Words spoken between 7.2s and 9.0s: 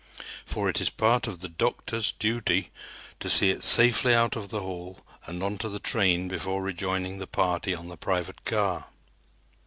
party on the private car.